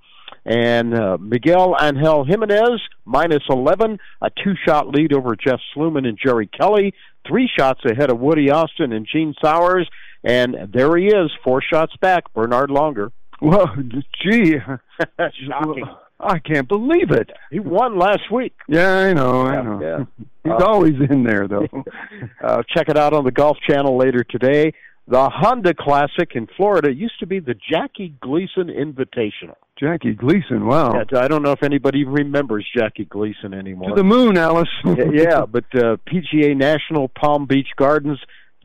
[0.49, 6.18] And uh, Miguel Angel Jimenez, minus 11, a two shot lead over Jeff Sluman and
[6.18, 6.94] Jerry Kelly,
[7.26, 9.88] three shots ahead of Woody Austin and Gene Sauers.
[10.24, 13.11] And there he is, four shots back, Bernhard Langer.
[13.42, 13.66] Well,
[14.22, 14.57] gee,
[15.46, 15.84] shocking.
[16.20, 17.30] I can't believe it.
[17.51, 18.55] He won last week.
[18.68, 19.80] Yeah, I know, I know.
[19.80, 20.05] Yeah.
[20.44, 21.68] He's Uh, always in there, though.
[22.42, 24.72] uh, check it out on the Golf Channel later today.
[25.07, 29.55] The Honda Classic in Florida used to be the Jackie Gleason Invitational.
[29.79, 30.95] Jackie Gleason, wow.
[30.95, 33.91] Yeah, I don't know if anybody remembers Jackie Gleason anymore.
[33.91, 34.68] To the moon, Alice.
[34.85, 38.18] yeah, but uh, PGA National Palm Beach Gardens.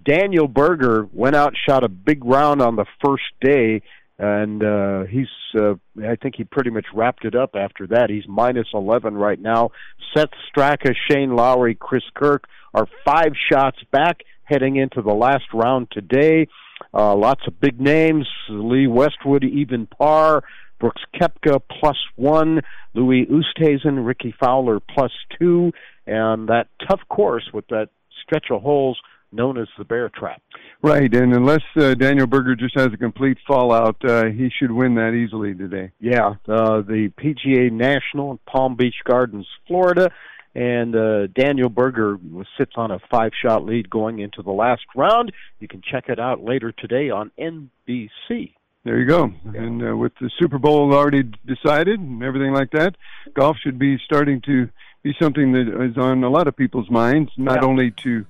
[0.04, 3.82] Daniel Berger went out, shot a big round on the first day,
[4.18, 5.28] and uh, he's.
[5.58, 8.10] Uh, I think he pretty much wrapped it up after that.
[8.10, 9.72] He's minus eleven right now.
[10.16, 15.88] Sepp Straka, Shane Lowry, Chris Kirk are five shots back heading into the last round
[15.92, 16.48] today.
[16.94, 20.44] Uh, lots of big names: Lee Westwood, even par.
[20.84, 22.60] Brooks Koepka plus one,
[22.94, 25.72] Louis Oosthuizen, Rickie Fowler plus two,
[26.06, 27.88] and that tough course with that
[28.22, 29.00] stretch of holes
[29.32, 30.42] known as the Bear Trap.
[30.82, 34.96] Right, and unless uh, Daniel Berger just has a complete fallout, uh, he should win
[34.96, 35.92] that easily today.
[36.02, 40.12] Yeah, uh, the PGA National in Palm Beach Gardens, Florida,
[40.54, 42.20] and uh, Daniel Berger
[42.58, 45.32] sits on a five-shot lead going into the last round.
[45.62, 48.52] You can check it out later today on NBC.
[48.86, 49.32] There you go.
[49.56, 52.96] And uh, with the Super Bowl already decided and everything like that,
[53.34, 54.68] golf should be starting to
[55.04, 57.68] be something that is on a lot of people's minds, not Yeah.
[57.68, 58.26] only to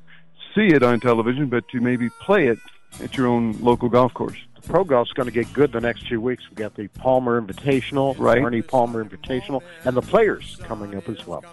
[0.53, 2.59] see it on television, but to maybe play it
[3.01, 4.37] at your own local golf course.
[4.67, 6.43] Pro golf's going to get good the next two weeks.
[6.49, 8.41] We've got the Palmer Invitational, Right.
[8.41, 11.43] Arnie Palmer Invitational, and the players coming up as well.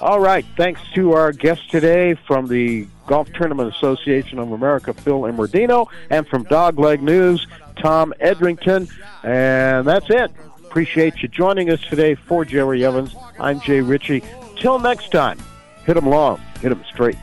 [0.00, 5.22] All right, thanks to our guest today from the Golf Tournament Association of America, Phil
[5.22, 7.46] Immordino, and from Dogleg News,
[7.76, 8.88] Tom Edrington.
[9.22, 10.30] And that's it.
[10.64, 13.14] Appreciate you joining us today for Jerry Evans.
[13.38, 14.22] I'm Jay Ritchie.
[14.58, 15.38] Till next time,
[15.84, 17.16] hit 'em long, hit 'em straight.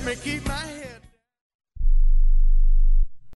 [0.00, 0.69] help me keep my